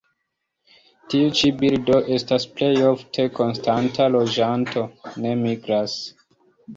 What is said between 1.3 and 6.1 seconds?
ĉi birdo estas plej ofte konstanta loĝanto; ne migras.